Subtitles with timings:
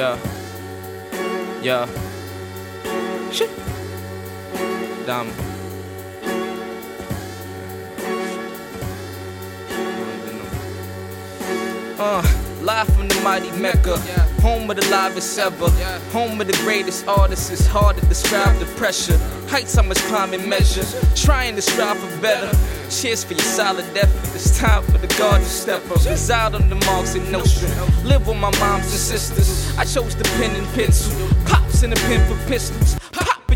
[0.00, 0.16] Yeah.
[1.60, 1.86] Yeah.
[3.30, 3.50] Shit.
[5.04, 5.36] Diamond.
[11.98, 12.22] Uh,
[12.62, 14.00] live from the mighty Mecca,
[14.40, 15.70] home of the livest ever,
[16.12, 17.50] home of the greatest artists.
[17.50, 19.18] It's hard to describe the pressure.
[19.48, 22.50] Heights I must climb and measure, trying to strive for better.
[22.90, 24.34] Cheers for your solid effort.
[24.34, 26.04] It's time for the God to step up.
[26.04, 28.04] Reside on the marks and Nostrand.
[28.04, 29.76] Live with my moms and sisters.
[29.78, 31.12] I chose the pen and pencil.
[31.46, 32.96] Pops in the pen for pistols.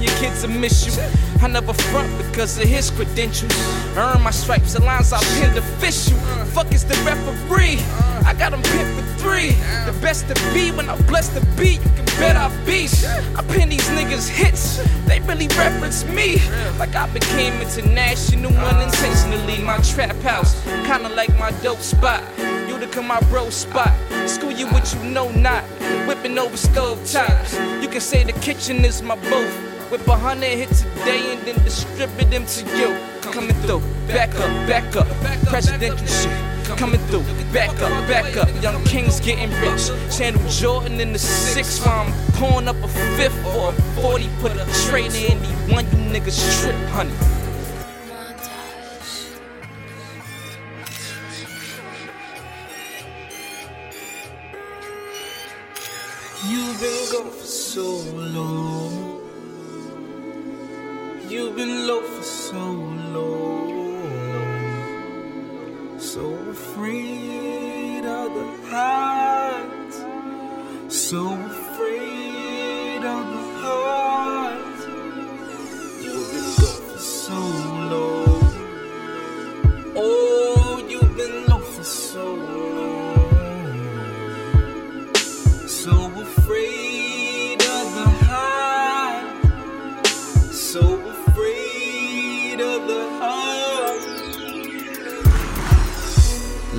[0.00, 1.02] Popping your kids will miss you.
[1.42, 3.52] I never front because of his credentials.
[3.96, 6.16] Earn my stripes, the lines I pinned official.
[6.54, 7.78] Fuck is the referee.
[8.24, 9.52] I got him pinned for three.
[9.86, 11.80] The best to be when I bless the beat.
[11.82, 13.06] You can bet I beast.
[13.36, 14.78] I pin these niggas hits.
[15.06, 16.40] They really reference me.
[16.78, 19.62] Like I became international unintentionally.
[19.62, 22.22] My trap house, kinda like my dope spot.
[22.38, 23.92] You Utica, my bro spot.
[24.26, 25.64] School you what you know not.
[26.06, 27.54] Whipping over stove tops.
[27.82, 29.69] You can say the kitchen is my booth.
[29.90, 32.96] Whip a hundred hits a day and then distribute them to you.
[33.22, 35.08] Coming through, back up, back up.
[35.48, 36.78] Presidential shit.
[36.78, 38.48] Coming through, back up, back up.
[38.62, 39.90] Young kings getting rich.
[40.16, 44.28] Channel Jordan in the six while I'm pouring up a fifth or a 40.
[44.38, 47.10] Put a trader in the one you niggas trip, honey.
[56.48, 57.82] You've been gone for so
[58.14, 59.19] long.
[61.40, 62.64] You've been low for so
[63.16, 63.98] long.
[65.98, 69.98] So afraid of the heights.
[70.94, 74.84] So afraid of the heights.
[76.04, 77.38] You've been gone for so
[77.94, 78.52] long.
[79.96, 83.16] Oh, you've been low for so long.
[85.66, 85.92] So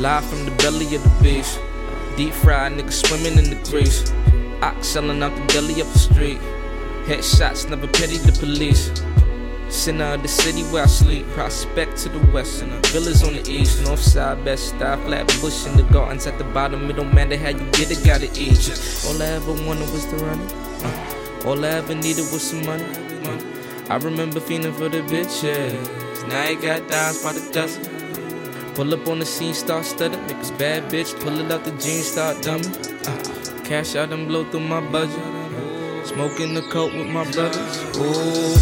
[0.00, 1.60] Live from the belly of the beast.
[2.16, 4.10] Deep fried niggas swimming in the grease.
[4.62, 6.40] Ox selling out the deli up the street.
[7.04, 8.90] Headshots never pity the police.
[9.68, 11.28] Center of the city where I sleep.
[11.32, 13.84] Prospect to the west and the villas on the east.
[13.84, 16.88] North side, best style, flat bush in the gardens at the bottom.
[16.88, 18.56] It don't matter how you get it, gotta eat.
[19.06, 20.40] All I ever wanted was the run.
[20.82, 22.84] Uh, all I ever needed was some money.
[23.28, 23.38] Uh,
[23.90, 26.26] I remember feeling for the bitches.
[26.26, 27.99] Now I got dimes by the dozen.
[28.80, 30.26] Pull up on the scene, start stuttering.
[30.26, 32.72] Niggas bad bitch, pull it out the jeans, start dumbing.
[33.06, 35.20] Uh, cash out and blow through my budget.
[36.06, 37.76] Smoking the coke with my brothers.
[37.98, 38.56] Ooh.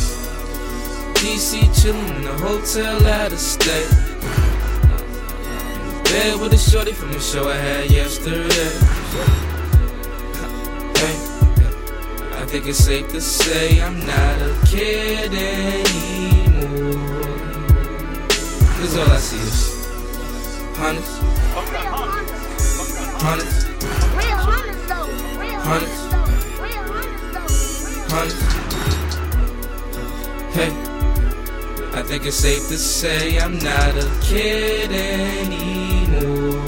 [1.22, 3.88] DC chillin' in the hotel out of state.
[6.10, 8.72] Bed with a shorty from the show I had yesterday.
[10.98, 11.16] Hey,
[12.42, 16.98] I think it's safe to say I'm not a kid anymore.
[18.80, 19.77] Cause all I see is
[20.78, 21.18] hundreds,
[23.18, 23.66] hundreds,
[24.14, 24.78] Real hunters.
[25.36, 25.98] Real Hunters.
[26.10, 26.60] hunters.
[26.60, 28.36] Real hunters.
[30.54, 30.70] Hey,
[31.98, 36.58] I think it's safe to say I'm not a kid anymore.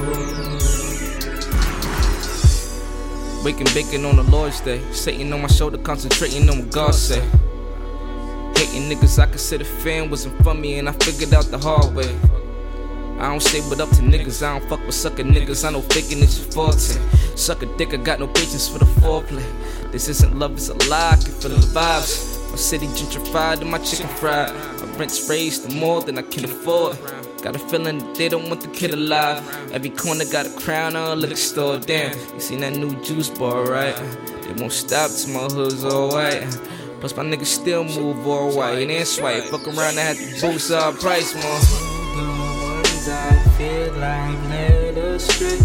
[3.44, 7.20] Waking bacon on the Lord's Day, Satan on my shoulder, concentrating on what God say.
[8.56, 12.14] Hating niggas I consider fan wasn't for me, and I figured out the hard way.
[13.20, 15.82] I don't say what up to niggas, I don't fuck with sucker niggas, I know
[15.82, 16.96] faking is your forte.
[16.96, 17.36] Eh?
[17.36, 19.44] Sucker dick, I got no patience for the foreplay.
[19.92, 22.50] This isn't love, it's a lie, I can feel the vibes.
[22.50, 24.54] My city gentrified and my chicken fried.
[24.54, 26.96] My rent's raised more than I can afford.
[27.42, 29.38] Got a feeling that they don't want the kid alive.
[29.70, 31.78] Every corner got a crown on liquor store.
[31.78, 33.96] Damn, you seen that new juice bar, right?
[34.48, 36.42] It won't stop till my hood's all white.
[37.00, 39.44] Plus my niggas still move all white and swipe.
[39.44, 41.89] Fuck around, I had to boost our price more.
[44.00, 45.58] Like led astray.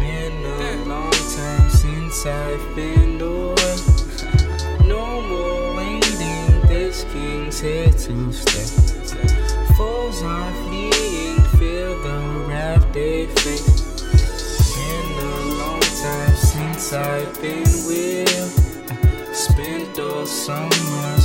[0.00, 3.76] Been a long time since I've been away.
[4.84, 8.66] No more waiting, this king's here to stay.
[9.76, 14.02] Foes are fleeing, feel the wrath they face.
[14.74, 18.50] Been a long time since I've been with.
[19.32, 21.17] Spent all summer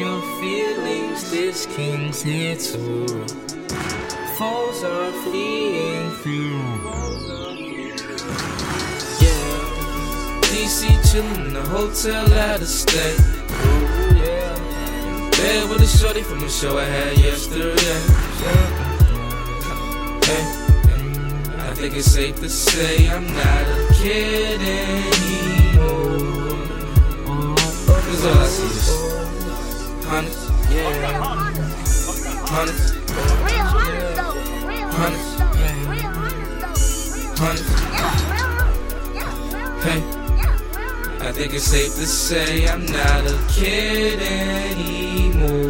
[0.00, 3.26] your feelings, this king's here to rule.
[4.38, 6.08] Foes are fleeing.
[9.20, 9.60] Yeah,
[10.48, 13.20] DC chillin' in the hotel out of state.
[13.20, 14.56] ooh, yeah.
[15.32, 17.76] Bed with a shorty from the show I had yesterday.
[18.42, 18.68] Yeah.
[20.28, 20.44] Hey,
[21.68, 26.30] I think it's safe to say I'm not a kid anymore.
[27.86, 28.89] Cause all I see is
[30.10, 30.36] hundreds,
[31.30, 32.10] hunters.
[32.50, 32.82] hundreds,
[33.46, 34.34] Real hunters though.
[34.66, 35.52] Real hunters though.
[35.90, 36.74] Real hunters though.
[37.40, 37.70] hundreds.
[37.94, 39.14] Yeah, real hunters.
[39.14, 39.84] Yeah, real hunters.
[39.84, 40.00] Hey,
[40.40, 41.28] Yeah.
[41.28, 45.69] I think it's safe to say I'm not a kid anymore.